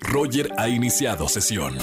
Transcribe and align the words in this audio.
Roger 0.00 0.50
ha 0.56 0.68
iniciado 0.68 1.28
sesión. 1.28 1.76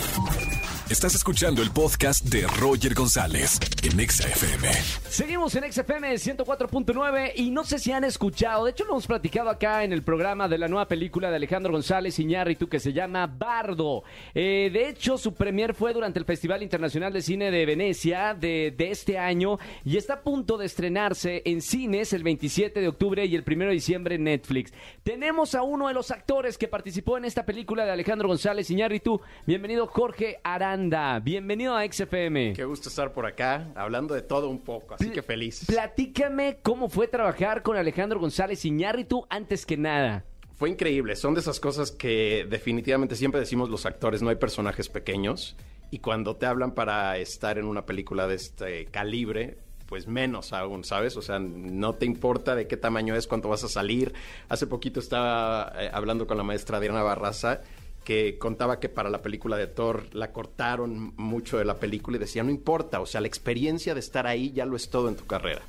Estás 0.87 1.15
escuchando 1.15 1.63
el 1.63 1.71
podcast 1.71 2.25
de 2.25 2.45
Roger 2.45 2.93
González 2.93 3.59
en 3.81 3.99
Exa 3.99 4.27
FM. 4.27 4.71
Seguimos 5.09 5.55
en 5.55 5.71
XFM 5.71 6.13
104.9 6.13 7.31
y 7.37 7.49
no 7.49 7.63
sé 7.63 7.79
si 7.79 7.91
han 7.91 8.03
escuchado, 8.03 8.65
de 8.65 8.71
hecho 8.71 8.83
lo 8.85 8.91
hemos 8.91 9.07
platicado 9.07 9.49
acá 9.49 9.83
en 9.83 9.93
el 9.93 10.03
programa 10.03 10.47
de 10.47 10.59
la 10.59 10.67
nueva 10.67 10.87
película 10.87 11.31
de 11.31 11.37
Alejandro 11.37 11.71
González 11.71 12.19
Iñárritu 12.19 12.67
que 12.67 12.79
se 12.79 12.93
llama 12.93 13.25
Bardo. 13.25 14.03
Eh, 14.35 14.69
de 14.71 14.87
hecho 14.89 15.17
su 15.17 15.33
premier 15.33 15.73
fue 15.73 15.91
durante 15.91 16.19
el 16.19 16.25
Festival 16.25 16.61
Internacional 16.61 17.11
de 17.11 17.23
Cine 17.23 17.49
de 17.49 17.65
Venecia 17.65 18.35
de, 18.35 18.75
este 18.77 19.17
año 19.17 19.57
y 19.85 19.97
está 19.97 20.13
a 20.13 20.21
punto 20.21 20.55
de 20.55 20.67
estrenarse 20.67 21.41
en 21.45 21.63
cines 21.63 22.13
el 22.13 22.21
27 22.21 22.79
de 22.79 22.87
octubre 22.87 23.25
y 23.25 23.35
el 23.35 23.43
1 23.47 23.65
de 23.65 23.71
diciembre 23.71 24.15
en 24.15 24.25
Netflix. 24.25 24.71
Tenemos 25.01 25.55
a 25.55 25.63
uno 25.63 25.87
de 25.87 25.95
los 25.95 26.11
actores 26.11 26.59
que 26.59 26.67
participó 26.67 27.17
en 27.17 27.25
esta 27.25 27.43
película 27.43 27.85
de 27.85 27.91
Alejandro 27.91 28.27
González 28.27 28.69
Iñárritu. 28.69 29.19
Bienvenido 29.47 29.87
Jorge 29.87 30.37
Aranda. 30.75 31.19
Bienvenido 31.21 31.73
a 31.73 31.89
XFM. 31.89 32.51
Qué 32.51 32.65
gusto 32.65 32.89
estar 32.89 33.13
por 33.13 33.25
acá, 33.25 33.71
hablando 33.75 34.13
de 34.13 34.21
todo 34.21 34.49
un 34.49 34.59
poco, 34.59 34.95
así 34.95 35.09
que 35.09 35.21
feliz. 35.21 35.63
Platícame 35.65 36.57
cómo 36.61 36.89
fue 36.89 37.07
trabajar 37.07 37.63
con 37.63 37.77
Alejandro 37.77 38.19
González 38.19 38.65
Iñárritu 38.65 39.25
antes 39.29 39.65
que 39.65 39.77
nada. 39.77 40.25
Fue 40.57 40.69
increíble, 40.69 41.15
son 41.15 41.33
de 41.33 41.39
esas 41.39 41.61
cosas 41.61 41.91
que 41.91 42.45
definitivamente 42.49 43.15
siempre 43.15 43.39
decimos 43.39 43.69
los 43.69 43.85
actores, 43.85 44.21
no 44.21 44.29
hay 44.29 44.35
personajes 44.35 44.89
pequeños 44.89 45.55
y 45.91 45.99
cuando 45.99 46.35
te 46.35 46.45
hablan 46.45 46.73
para 46.73 47.17
estar 47.19 47.57
en 47.57 47.67
una 47.67 47.85
película 47.85 48.27
de 48.27 48.35
este 48.35 48.85
calibre, 48.87 49.57
pues 49.85 50.07
menos 50.07 50.51
aún, 50.51 50.83
¿sabes? 50.83 51.15
O 51.15 51.21
sea, 51.21 51.39
no 51.39 51.93
te 51.95 52.05
importa 52.05 52.53
de 52.53 52.67
qué 52.67 52.75
tamaño 52.75 53.15
es, 53.15 53.27
cuánto 53.27 53.47
vas 53.47 53.63
a 53.63 53.69
salir. 53.69 54.13
Hace 54.49 54.67
poquito 54.67 54.99
estaba 54.99 55.71
eh, 55.79 55.89
hablando 55.93 56.27
con 56.27 56.35
la 56.35 56.43
maestra 56.43 56.81
Diana 56.81 57.01
Barraza 57.01 57.61
que 58.05 58.37
contaba 58.37 58.79
que 58.79 58.87
para 58.87 59.09
la 59.09 59.21
película 59.21 59.57
de 59.57 59.67
Thor 59.67 60.05
la 60.13 60.31
cortaron 60.31 61.13
mucho 61.17 61.57
de 61.57 61.65
la 61.65 61.77
película 61.77 62.15
y 62.15 62.19
decía, 62.19 62.43
no 62.43 62.51
importa, 62.51 63.01
o 63.01 63.05
sea, 63.05 63.19
la 63.19 63.27
experiencia 63.27 63.93
de 63.93 63.99
estar 63.99 64.27
ahí 64.27 64.51
ya 64.53 64.65
lo 64.65 64.77
es 64.77 64.89
todo 64.89 65.09
en 65.09 65.15
tu 65.15 65.25
carrera. 65.25 65.63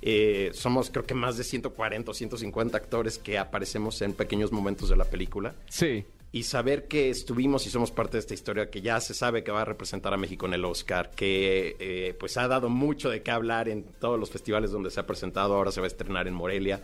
Eh, 0.00 0.50
somos 0.54 0.90
creo 0.90 1.04
que 1.04 1.14
más 1.14 1.36
de 1.36 1.44
140 1.44 2.10
o 2.10 2.14
150 2.14 2.76
actores 2.76 3.18
que 3.18 3.38
aparecemos 3.38 4.02
en 4.02 4.14
pequeños 4.14 4.50
momentos 4.50 4.88
de 4.88 4.96
la 4.96 5.04
película. 5.04 5.54
Sí. 5.68 6.04
Y 6.32 6.44
saber 6.44 6.88
que 6.88 7.10
estuvimos 7.10 7.66
y 7.66 7.70
somos 7.70 7.90
parte 7.90 8.12
de 8.12 8.20
esta 8.20 8.32
historia 8.32 8.70
que 8.70 8.80
ya 8.80 8.98
se 9.02 9.12
sabe 9.12 9.44
que 9.44 9.52
va 9.52 9.60
a 9.60 9.66
representar 9.66 10.14
a 10.14 10.16
México 10.16 10.46
en 10.46 10.54
el 10.54 10.64
Oscar, 10.64 11.10
que 11.10 11.76
eh, 11.78 12.16
pues 12.18 12.38
ha 12.38 12.48
dado 12.48 12.70
mucho 12.70 13.10
de 13.10 13.22
qué 13.22 13.30
hablar 13.30 13.68
en 13.68 13.84
todos 13.84 14.18
los 14.18 14.30
festivales 14.30 14.70
donde 14.70 14.90
se 14.90 14.98
ha 14.98 15.06
presentado, 15.06 15.54
ahora 15.54 15.70
se 15.70 15.80
va 15.80 15.86
a 15.86 15.88
estrenar 15.88 16.26
en 16.26 16.32
Morelia 16.32 16.80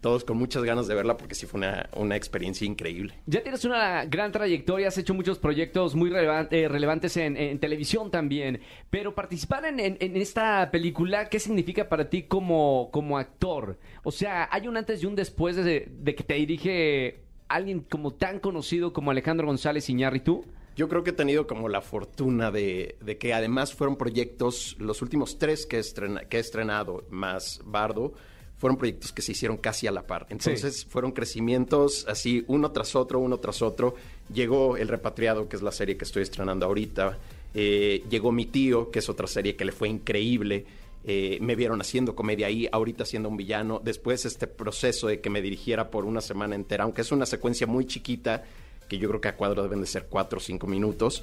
todos 0.00 0.24
con 0.24 0.36
muchas 0.36 0.62
ganas 0.64 0.86
de 0.86 0.94
verla 0.94 1.16
porque 1.16 1.34
sí 1.34 1.46
fue 1.46 1.60
una, 1.60 2.16
experiencia 2.16 2.66
increíble. 2.66 3.14
Ya 3.26 3.42
tienes 3.42 3.64
una 3.64 4.04
gran 4.04 4.32
trayectoria, 4.32 4.88
has 4.88 4.98
hecho 4.98 5.14
muchos 5.14 5.38
proyectos 5.38 5.94
muy 5.94 6.10
eh, 6.12 6.68
relevantes 6.68 7.16
en, 7.16 7.58
televisión 7.58 8.10
también, 8.10 8.60
pero 8.90 9.14
participar 9.14 9.64
en, 9.66 10.16
esta 10.16 10.70
película, 10.70 11.28
¿qué 11.28 11.38
significa 11.38 11.88
para 11.88 12.08
ti 12.08 12.24
como, 12.24 12.90
como 12.92 13.18
actor? 13.18 13.78
O 14.02 14.10
sea, 14.10 14.48
¿hay 14.50 14.68
un 14.68 14.76
antes 14.76 15.02
y 15.02 15.06
un 15.06 15.14
después 15.14 15.56
de, 15.56 15.90
que 16.04 16.24
te 16.24 16.34
dirige 16.34 17.20
alguien 17.48 17.80
como 17.80 18.12
tan 18.12 18.40
conocido 18.40 18.92
como 18.92 19.10
Alejandro 19.10 19.46
González 19.46 19.88
Iñárritu? 19.88 20.44
Yo 20.76 20.88
creo 20.88 21.02
que 21.02 21.10
he 21.10 21.14
tenido 21.14 21.48
como 21.48 21.68
la 21.68 21.80
fortuna 21.80 22.52
de, 22.52 22.96
que 23.18 23.34
además 23.34 23.74
fueron 23.74 23.96
proyectos, 23.96 24.76
los 24.78 25.02
últimos 25.02 25.38
tres 25.38 25.66
que 25.66 25.80
que 26.28 26.36
he 26.36 26.40
estrenado, 26.40 27.04
más 27.10 27.60
Bardo, 27.64 28.14
fueron 28.58 28.76
proyectos 28.76 29.12
que 29.12 29.22
se 29.22 29.32
hicieron 29.32 29.56
casi 29.56 29.86
a 29.86 29.92
la 29.92 30.06
par. 30.06 30.26
Entonces 30.30 30.84
fueron 30.84 31.12
crecimientos 31.12 32.04
así 32.08 32.44
uno 32.48 32.70
tras 32.72 32.94
otro, 32.96 33.20
uno 33.20 33.38
tras 33.38 33.62
otro. 33.62 33.94
Llegó 34.32 34.76
El 34.76 34.88
Repatriado, 34.88 35.48
que 35.48 35.56
es 35.56 35.62
la 35.62 35.72
serie 35.72 35.96
que 35.96 36.04
estoy 36.04 36.24
estrenando 36.24 36.66
ahorita. 36.66 37.18
Eh, 37.54 38.02
llegó 38.10 38.32
Mi 38.32 38.46
Tío, 38.46 38.90
que 38.90 38.98
es 38.98 39.08
otra 39.08 39.26
serie 39.26 39.56
que 39.56 39.64
le 39.64 39.72
fue 39.72 39.88
increíble. 39.88 40.66
Eh, 41.04 41.38
me 41.40 41.54
vieron 41.54 41.80
haciendo 41.80 42.14
comedia 42.14 42.48
ahí, 42.48 42.68
ahorita 42.70 43.04
siendo 43.04 43.28
un 43.28 43.36
villano. 43.36 43.80
Después 43.82 44.26
este 44.26 44.48
proceso 44.48 45.06
de 45.06 45.20
que 45.20 45.30
me 45.30 45.40
dirigiera 45.40 45.90
por 45.90 46.04
una 46.04 46.20
semana 46.20 46.56
entera, 46.56 46.84
aunque 46.84 47.02
es 47.02 47.12
una 47.12 47.26
secuencia 47.26 47.66
muy 47.66 47.86
chiquita, 47.86 48.44
que 48.88 48.98
yo 48.98 49.08
creo 49.08 49.20
que 49.20 49.28
a 49.28 49.36
cuadro 49.36 49.62
deben 49.62 49.80
de 49.80 49.86
ser 49.86 50.06
cuatro 50.08 50.38
o 50.38 50.40
cinco 50.40 50.66
minutos. 50.66 51.22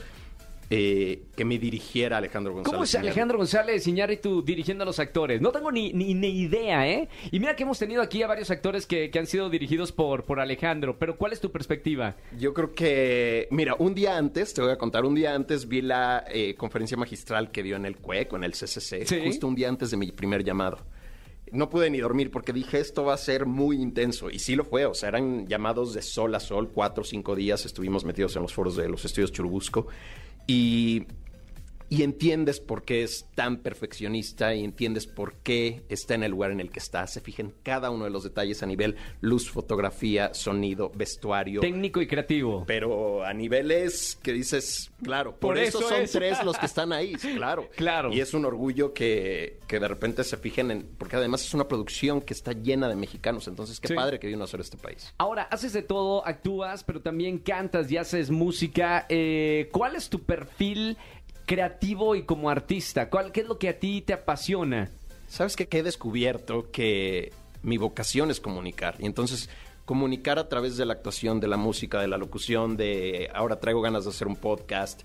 Eh, 0.72 1.26
que 1.36 1.46
me 1.46 1.60
dirigiera 1.60 2.18
Alejandro 2.18 2.54
González. 2.54 2.74
¿Cómo 2.74 2.84
es 2.84 2.96
Alejandro 2.96 3.38
González 3.38 3.86
Iñárritu 3.86 4.44
dirigiendo 4.44 4.84
a 4.84 4.86
los 4.86 4.98
actores? 4.98 5.40
No 5.40 5.52
tengo 5.52 5.72
ni, 5.72 5.94
ni, 5.94 6.30
idea, 6.30 6.88
¿eh? 6.88 7.08
Y 7.32 7.40
mira 7.40 7.56
que 7.56 7.64
hemos 7.64 7.78
tenido 7.78 8.02
aquí 8.02 8.24
a 8.24 8.28
varios 8.28 8.50
actores 8.50 8.88
que, 8.88 9.12
han 9.16 9.28
sido 9.28 9.50
dirigidos 9.52 9.92
por, 9.92 10.24
por 10.24 10.40
Alejandro, 10.40 10.98
pero 10.98 11.18
¿cuál 11.18 11.34
es 11.34 11.40
tu 11.40 11.52
perspectiva? 11.52 12.16
Yo 12.40 12.54
creo 12.56 12.74
que, 12.74 13.48
mira, 13.52 13.76
un 13.78 13.94
día 13.94 14.18
antes, 14.18 14.56
te 14.56 14.62
voy 14.62 14.72
a 14.72 14.78
contar, 14.78 15.06
un 15.06 15.14
día 15.14 15.36
antes 15.36 15.68
vi 15.68 15.82
la 15.82 16.26
eh, 16.30 16.56
conferencia 16.56 16.98
magistral 16.98 17.52
que 17.52 17.62
dio 17.62 17.76
en 17.76 17.86
el 17.86 17.98
CUE, 17.98 18.28
con 18.28 18.44
el 18.44 18.54
CCC, 18.54 19.06
justo 19.24 19.48
un 19.48 19.56
día 19.56 19.70
antes 19.70 19.92
de 19.92 19.98
mi 19.98 20.12
primer 20.12 20.44
llamado 20.44 20.80
no 21.52 21.70
pude 21.70 21.90
ni 21.90 22.00
dormir 22.00 22.32
porque 22.32 22.54
dije 22.54 22.80
esto 22.80 23.04
va 23.04 23.14
a 23.14 23.18
ser 23.18 23.46
muy 23.46 23.82
intenso. 23.82 24.30
Y 24.30 24.40
sí 24.40 24.56
lo 24.56 24.66
fue, 24.66 24.86
o 24.86 24.94
sea, 24.94 25.10
eran 25.10 25.48
llamados 25.48 25.94
de 25.94 26.02
sol 26.02 26.34
a 26.36 26.40
sol, 26.40 26.72
cuatro 26.74 27.02
o 27.04 27.06
cinco 27.06 27.36
días 27.36 27.66
estuvimos 27.66 28.04
metidos 28.04 28.36
en 28.36 28.42
los 28.42 28.54
foros 28.54 28.76
de 28.76 28.90
los 28.90 29.06
estudios 29.06 29.32
Churubusco. 29.32 29.88
Y 30.48 31.08
y 31.90 32.04
entiendes 32.04 32.60
por 32.60 32.84
qué 32.84 33.04
es 33.04 33.28
tan 33.36 33.58
perfeccionista 33.58 34.54
y 34.56 34.64
entiendes 34.64 35.08
por 35.08 35.36
qué 35.36 35.84
está 35.90 36.16
en 36.16 36.24
el 36.24 36.32
lugar 36.32 36.52
en 36.52 36.60
el 36.60 36.72
que 36.72 36.80
está. 36.80 37.06
Se 37.08 37.22
fija 37.22 37.44
en 37.44 37.54
cada 37.64 37.90
uno 37.90 38.06
de 38.06 38.10
los 38.10 38.24
detalles 38.24 38.64
a 38.64 38.66
nivel 38.66 38.96
luz, 39.22 39.50
fotografía, 39.50 40.34
sonido, 40.34 40.92
vestuario. 40.96 41.62
Técnico 41.62 42.02
y 42.02 42.08
creativo. 42.08 42.64
Pero 42.66 43.24
a 43.24 43.34
niveles 43.34 44.18
que 44.22 44.34
dices, 44.34 44.92
claro, 45.04 45.36
por, 45.36 45.58
eso, 45.58 45.82
son 45.82 46.06
tres 46.12 46.44
los 46.44 46.58
que 46.58 46.66
están 46.66 46.92
ahí, 46.94 47.14
claro. 47.14 47.70
Claro. 47.76 48.12
Y 48.12 48.20
es 48.20 48.34
un 48.34 48.46
orgullo 48.46 48.94
que, 48.94 49.60
que, 49.68 49.80
de 49.80 49.88
repente 49.88 50.24
se 50.24 50.38
fijen 50.38 50.72
en, 50.72 50.88
porque 50.98 51.16
además 51.16 51.44
es 51.44 51.54
una 51.54 51.68
producción 51.68 52.22
que 52.22 52.34
está 52.34 52.54
llena 52.54 52.88
de 52.88 52.96
mexicanos, 52.96 53.48
entonces 53.48 53.80
qué 53.80 53.94
padre 53.94 54.20
que 54.20 54.28
vino 54.28 54.42
a 54.42 54.46
hacer 54.46 54.60
este 54.60 54.78
país. 54.78 55.14
Ahora, 55.18 55.44
haces 55.44 55.74
de 55.74 55.82
todo, 55.82 56.26
actúas, 56.26 56.84
pero 56.84 57.02
también 57.02 57.40
cantas 57.40 57.92
y 57.92 57.98
haces 57.98 58.32
música. 58.32 59.06
Eh, 59.10 59.70
¿Cuál 59.72 59.96
es 59.96 60.10
tu 60.10 60.24
perfil? 60.24 60.98
Creativo 61.46 62.16
y 62.16 62.24
como 62.24 62.50
artista? 62.50 63.10
¿Cuál, 63.10 63.32
¿Qué 63.32 63.42
es 63.42 63.48
lo 63.48 63.58
que 63.58 63.70
a 63.70 63.80
ti 63.80 64.02
te 64.02 64.14
apasiona? 64.14 64.90
Sabes 65.28 65.56
que 65.56 65.68
he 65.72 65.84
descubierto 65.84 66.72
que 66.72 67.32
mi 67.64 67.78
vocación 67.78 68.32
es 68.32 68.40
comunicar. 68.40 68.96
Y 69.00 69.06
entonces 69.06 69.50
comunicar 69.86 70.40
a 70.40 70.50
través 70.50 70.78
de 70.78 70.86
la 70.86 70.94
actuación, 70.94 71.40
de 71.40 71.48
la 71.48 71.58
música, 71.58 72.02
de 72.02 72.08
la 72.08 72.18
locución, 72.18 72.76
de 72.76 73.30
ahora 73.34 73.60
traigo 73.60 73.82
ganas 73.82 74.04
de 74.04 74.10
hacer 74.10 74.28
un 74.28 74.36
podcast, 74.36 75.02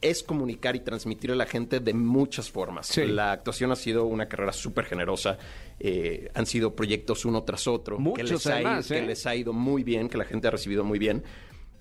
es 0.00 0.22
comunicar 0.22 0.74
y 0.76 0.80
transmitir 0.80 1.30
a 1.30 1.36
la 1.36 1.46
gente 1.46 1.80
de 1.80 1.94
muchas 1.94 2.50
formas. 2.50 2.96
La 2.96 3.32
actuación 3.32 3.70
ha 3.72 3.76
sido 3.76 4.04
una 4.04 4.26
carrera 4.26 4.52
súper 4.52 4.84
generosa. 4.84 5.38
Eh, 5.78 6.30
han 6.34 6.46
sido 6.46 6.74
proyectos 6.74 7.24
uno 7.24 7.44
tras 7.44 7.66
otro. 7.68 7.98
Muchos 7.98 8.16
que 8.16 8.34
les, 8.34 8.46
además, 8.46 8.88
que 8.88 8.98
¿eh? 8.98 9.06
les 9.06 9.26
ha 9.26 9.34
ido 9.34 9.52
muy 9.52 9.84
bien, 9.84 10.08
que 10.08 10.18
la 10.18 10.24
gente 10.24 10.48
ha 10.48 10.50
recibido 10.50 10.82
muy 10.82 10.98
bien. 10.98 11.22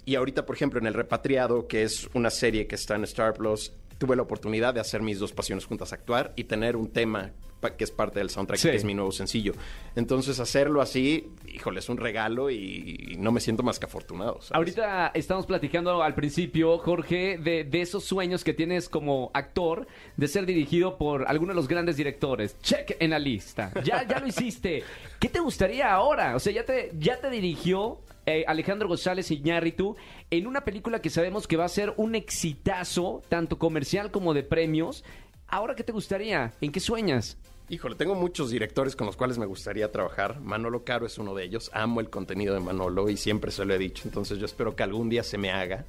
Y 0.05 0.15
ahorita, 0.15 0.45
por 0.45 0.55
ejemplo, 0.55 0.79
en 0.79 0.87
El 0.87 0.93
Repatriado, 0.93 1.67
que 1.67 1.83
es 1.83 2.09
una 2.13 2.29
serie 2.29 2.67
que 2.67 2.75
está 2.75 2.95
en 2.95 3.03
Star 3.05 3.33
Plus, 3.33 3.73
tuve 4.01 4.15
la 4.15 4.23
oportunidad 4.23 4.73
de 4.73 4.79
hacer 4.79 5.03
mis 5.03 5.19
dos 5.19 5.31
pasiones 5.31 5.65
juntas, 5.65 5.93
actuar 5.93 6.33
y 6.35 6.45
tener 6.45 6.75
un 6.75 6.89
tema 6.89 7.33
que 7.69 7.83
es 7.83 7.91
parte 7.91 8.17
del 8.17 8.31
soundtrack, 8.31 8.59
que 8.59 8.75
es 8.75 8.83
mi 8.83 8.95
nuevo 8.95 9.11
sencillo. 9.11 9.53
Entonces, 9.95 10.39
hacerlo 10.39 10.81
así, 10.81 11.29
híjole, 11.47 11.77
es 11.77 11.89
un 11.89 11.97
regalo 11.97 12.49
y 12.49 13.15
no 13.19 13.31
me 13.31 13.39
siento 13.39 13.61
más 13.61 13.77
que 13.77 13.85
afortunado. 13.85 14.39
Ahorita 14.49 15.11
estamos 15.13 15.45
platicando 15.45 16.01
al 16.01 16.15
principio, 16.15 16.79
Jorge, 16.79 17.37
de, 17.37 17.69
esos 17.79 18.03
sueños 18.03 18.43
que 18.43 18.55
tienes 18.55 18.89
como 18.89 19.29
actor 19.35 19.85
de 20.17 20.27
ser 20.27 20.47
dirigido 20.47 20.97
por 20.97 21.27
alguno 21.27 21.51
de 21.51 21.57
los 21.57 21.67
grandes 21.67 21.95
directores. 21.95 22.57
Check 22.61 22.97
en 22.99 23.11
la 23.11 23.19
lista. 23.19 23.71
Ya, 23.83 24.07
ya 24.07 24.19
lo 24.19 24.25
hiciste. 24.25 24.83
¿Qué 25.19 25.29
te 25.29 25.39
gustaría 25.39 25.93
ahora? 25.93 26.35
O 26.35 26.39
sea, 26.39 26.51
ya 26.51 26.65
te, 26.65 26.91
ya 26.97 27.21
te 27.21 27.29
dirigió 27.29 27.99
eh, 28.25 28.43
Alejandro 28.47 28.87
González 28.87 29.31
Iñárritu 29.31 29.95
en 30.29 30.47
una 30.47 30.61
película 30.61 31.01
que 31.01 31.09
sabemos 31.09 31.47
que 31.47 31.57
va 31.57 31.65
a 31.65 31.69
ser 31.69 31.93
un 31.97 32.15
exitazo, 32.15 33.21
tanto 33.29 33.57
comercial 33.57 34.11
como 34.11 34.33
de 34.33 34.43
premios. 34.43 35.03
Ahora, 35.47 35.75
¿qué 35.75 35.83
te 35.83 35.91
gustaría? 35.91 36.53
¿En 36.61 36.71
qué 36.71 36.79
sueñas? 36.79 37.37
Híjole, 37.69 37.95
tengo 37.95 38.15
muchos 38.15 38.51
directores 38.51 38.95
con 38.95 39.07
los 39.07 39.15
cuales 39.15 39.37
me 39.37 39.45
gustaría 39.45 39.91
trabajar. 39.91 40.41
Manolo 40.41 40.83
Caro 40.83 41.05
es 41.05 41.17
uno 41.17 41.33
de 41.33 41.45
ellos. 41.45 41.71
Amo 41.73 42.01
el 42.01 42.09
contenido 42.09 42.53
de 42.53 42.59
Manolo 42.59 43.09
y 43.09 43.15
siempre 43.15 43.49
se 43.49 43.63
lo 43.63 43.73
he 43.73 43.77
dicho. 43.77 44.03
Entonces 44.05 44.39
yo 44.39 44.45
espero 44.45 44.75
que 44.75 44.83
algún 44.83 45.09
día 45.09 45.23
se 45.23 45.37
me 45.37 45.51
haga. 45.51 45.85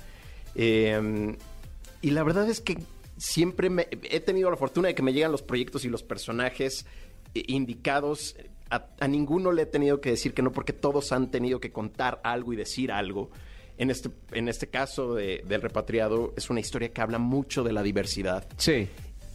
Em, 0.55 1.37
y 2.01 2.11
la 2.11 2.23
verdad 2.23 2.49
es 2.49 2.61
que 2.61 2.79
siempre 3.17 3.69
he 4.11 4.21
tenido 4.21 4.51
la 4.51 4.57
fortuna 4.57 4.89
de 4.89 4.95
que 4.95 5.03
me 5.03 5.13
llegan 5.13 5.33
los 5.33 5.43
proyectos 5.43 5.85
y 5.85 5.89
los 5.89 6.03
personajes 6.03 6.87
eh, 7.35 7.43
indicados 7.49 8.37
a, 8.73 9.07
ninguno 9.09 9.53
le 9.53 9.63
he 9.63 9.67
tenido 9.67 10.01
que 10.01 10.11
decir 10.11 10.33
que 10.33 10.43
no, 10.43 10.51
porque 10.51 10.73
todos 10.73 11.13
han 11.13 11.31
tenido 11.31 11.61
que 11.61 11.73
contar 11.73 12.21
algo 12.25 12.53
y 12.53 12.57
decir 12.57 12.91
algo. 12.91 13.31
En 13.77 13.91
este, 13.91 14.11
en 14.33 14.49
este 14.49 14.69
caso 14.69 15.15
del 15.15 15.63
repatriado 15.63 16.33
es 16.37 16.51
una 16.51 16.61
historia 16.61 16.91
que 16.93 17.01
habla 17.01 17.19
mucho 17.19 17.63
de 17.65 17.73
la 17.73 17.83
diversidad. 17.83 18.47
Sí. 18.57 18.89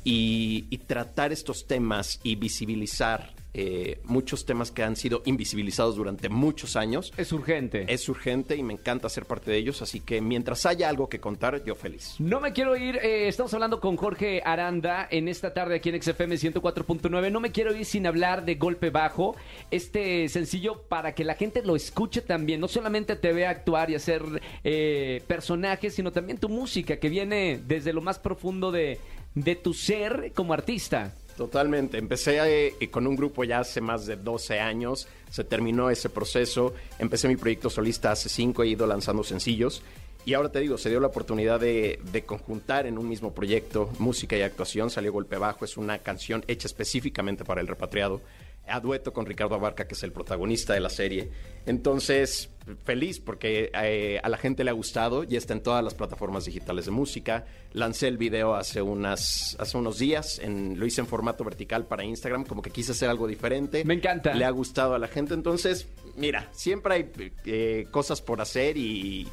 Y, 0.03 0.77
tratar 0.87 1.33
estos 1.33 1.67
temas 1.67 2.19
y 2.23 2.35
visibilizar 2.35 3.33
eh, 3.59 3.99
muchos 4.03 4.45
temas 4.45 4.69
que 4.69 4.83
han 4.83 4.95
sido 4.95 5.23
invisibilizados 5.25 5.95
durante 5.95 6.29
muchos 6.29 6.75
años. 6.75 7.11
Es 7.17 7.31
urgente. 7.31 7.91
Es 7.91 8.07
urgente 8.07 8.55
y 8.55 8.61
me 8.61 8.73
encanta 8.73 9.09
ser 9.09 9.25
parte 9.25 9.49
de 9.49 9.57
ellos, 9.57 9.81
así 9.81 9.99
que 9.99 10.21
mientras 10.21 10.67
haya 10.67 10.87
algo 10.87 11.09
que 11.09 11.19
contar, 11.19 11.63
yo 11.63 11.73
feliz. 11.73 12.17
No 12.19 12.39
me 12.39 12.53
quiero 12.53 12.77
ir, 12.77 12.97
eh, 12.97 13.27
estamos 13.27 13.51
hablando 13.55 13.79
con 13.79 13.97
Jorge 13.97 14.43
Aranda 14.45 15.07
en 15.09 15.27
esta 15.27 15.55
tarde 15.55 15.77
aquí 15.77 15.89
en 15.89 15.99
XFM 15.99 16.35
104.9. 16.35 17.31
No 17.31 17.39
me 17.39 17.51
quiero 17.51 17.75
ir 17.75 17.83
sin 17.85 18.05
hablar 18.05 18.45
de 18.45 18.55
Golpe 18.55 18.91
Bajo, 18.91 19.35
este 19.71 20.29
sencillo 20.29 20.83
para 20.83 21.15
que 21.15 21.23
la 21.23 21.33
gente 21.33 21.63
lo 21.63 21.75
escuche 21.75 22.21
también. 22.21 22.61
No 22.61 22.67
solamente 22.67 23.15
te 23.15 23.33
vea 23.33 23.49
actuar 23.49 23.89
y 23.89 23.95
hacer 23.95 24.21
eh, 24.63 25.23
personajes, 25.25 25.95
sino 25.95 26.11
también 26.11 26.37
tu 26.37 26.47
música 26.47 26.97
que 26.97 27.09
viene 27.09 27.59
desde 27.65 27.91
lo 27.91 28.01
más 28.01 28.19
profundo 28.19 28.71
de, 28.71 28.99
de 29.33 29.55
tu 29.55 29.73
ser 29.73 30.31
como 30.35 30.53
artista. 30.53 31.15
Totalmente. 31.37 31.99
Empecé 31.99 32.73
eh, 32.79 32.89
con 32.89 33.05
un 33.05 33.15
grupo 33.15 33.43
ya 33.43 33.59
hace 33.59 33.79
más 33.79 34.07
de 34.07 34.15
12 34.15 34.59
años. 34.59 35.07
Se 35.29 35.43
terminó 35.43 35.91
ese 35.91 36.09
proceso. 36.09 36.73
Empecé 36.97 37.27
mi 37.27 37.35
proyecto 37.37 37.69
solista 37.69 38.11
hace 38.11 38.27
5. 38.27 38.63
He 38.63 38.69
ido 38.69 38.87
lanzando 38.87 39.23
sencillos. 39.23 39.83
Y 40.25 40.33
ahora 40.33 40.51
te 40.51 40.59
digo, 40.59 40.79
se 40.79 40.89
dio 40.89 40.99
la 40.99 41.07
oportunidad 41.07 41.59
de, 41.59 42.01
de, 42.11 42.25
conjuntar 42.25 42.87
en 42.87 42.97
un 42.97 43.07
mismo 43.07 43.33
proyecto 43.33 43.89
música 43.99 44.35
y 44.35 44.41
actuación. 44.41 44.89
Salió 44.89 45.13
Golpe 45.13 45.37
Bajo. 45.37 45.63
Es 45.63 45.77
una 45.77 45.99
canción 45.99 46.43
hecha 46.47 46.67
específicamente 46.67 47.45
para 47.45 47.61
el 47.61 47.67
repatriado 47.67 48.19
a 48.67 48.79
dueto 48.79 49.13
con 49.13 49.25
Ricardo 49.25 49.55
Abarca, 49.55 49.87
que 49.87 49.93
es 49.93 50.03
el 50.03 50.11
protagonista 50.11 50.73
de 50.73 50.79
la 50.79 50.89
serie. 50.89 51.29
Entonces, 51.65 52.49
feliz 52.83 53.19
porque 53.19 53.71
eh, 53.73 54.19
a 54.21 54.29
la 54.29 54.37
gente 54.37 54.63
le 54.63 54.69
ha 54.69 54.73
gustado, 54.73 55.23
y 55.23 55.35
está 55.35 55.53
en 55.53 55.61
todas 55.61 55.83
las 55.83 55.93
plataformas 55.93 56.45
digitales 56.45 56.85
de 56.85 56.91
música. 56.91 57.45
Lancé 57.73 58.07
el 58.07 58.17
video 58.17 58.55
hace, 58.55 58.81
unas, 58.81 59.55
hace 59.59 59.77
unos 59.77 59.99
días, 59.99 60.39
en, 60.39 60.79
lo 60.79 60.85
hice 60.85 61.01
en 61.01 61.07
formato 61.07 61.43
vertical 61.43 61.85
para 61.85 62.03
Instagram, 62.03 62.45
como 62.45 62.61
que 62.61 62.71
quise 62.71 62.91
hacer 62.91 63.09
algo 63.09 63.27
diferente. 63.27 63.83
Me 63.85 63.95
encanta. 63.95 64.33
Le 64.33 64.45
ha 64.45 64.51
gustado 64.51 64.95
a 64.95 64.99
la 64.99 65.07
gente, 65.07 65.33
entonces, 65.33 65.87
mira, 66.15 66.49
siempre 66.51 66.93
hay 66.93 67.11
eh, 67.45 67.87
cosas 67.91 68.21
por 68.21 68.41
hacer 68.41 68.77
y 68.77 69.27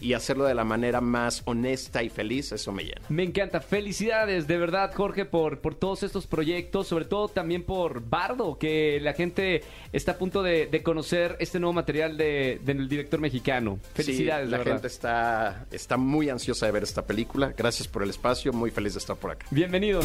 y 0.00 0.14
hacerlo 0.14 0.44
de 0.44 0.54
la 0.54 0.64
manera 0.64 1.00
más 1.00 1.42
honesta 1.44 2.02
y 2.02 2.08
feliz, 2.08 2.52
eso 2.52 2.72
me 2.72 2.84
llena. 2.84 3.02
Me 3.08 3.22
encanta. 3.22 3.60
Felicidades, 3.60 4.46
de 4.46 4.56
verdad, 4.56 4.92
Jorge, 4.94 5.24
por, 5.24 5.60
por 5.60 5.74
todos 5.74 6.02
estos 6.02 6.26
proyectos, 6.26 6.86
sobre 6.86 7.04
todo 7.04 7.28
también 7.28 7.62
por 7.62 8.02
Bardo, 8.08 8.58
que 8.58 8.98
la 9.00 9.12
gente 9.12 9.62
está 9.92 10.12
a 10.12 10.18
punto 10.18 10.42
de, 10.42 10.80
conocer 10.82 11.36
este 11.40 11.60
nuevo 11.60 11.74
material 11.74 12.16
de, 12.16 12.60
del 12.64 12.88
director 12.88 13.20
mexicano. 13.20 13.78
Felicidades, 13.94 14.48
la 14.48 14.60
gente 14.60 14.86
está, 14.86 15.66
está 15.70 15.96
muy 15.96 16.30
ansiosa 16.30 16.66
de 16.66 16.72
ver 16.72 16.82
esta 16.82 17.04
película. 17.04 17.52
Gracias 17.56 17.86
por 17.86 18.02
el 18.02 18.10
espacio, 18.10 18.52
muy 18.52 18.70
feliz 18.70 18.94
de 18.94 18.98
estar 19.00 19.16
por 19.16 19.32
acá. 19.32 19.46
Bienvenido. 19.50 20.00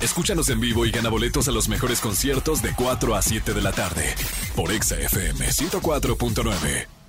Escúchanos 0.00 0.48
en 0.50 0.60
vivo 0.60 0.84
y 0.84 0.90
gana 0.90 1.08
boletos 1.08 1.48
a 1.48 1.52
los 1.52 1.68
mejores 1.68 2.00
conciertos 2.00 2.62
de 2.62 2.72
4 2.76 3.14
a 3.14 3.22
7 3.22 3.54
de 3.54 3.62
la 3.62 3.72
tarde 3.72 4.14
por 4.54 4.72
Exa 4.72 4.98
FM 4.98 5.46
104.9. 5.46 7.05